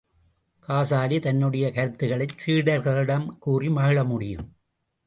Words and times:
காசாலி, 0.67 1.19
தன்னுடைய 1.19 1.71
கருத்துக்களைச் 1.71 2.35
சீடர்களிடம் 2.45 3.27
கூறி 3.39 3.69
மகிழ 3.69 4.03
முடியும். 4.03 4.47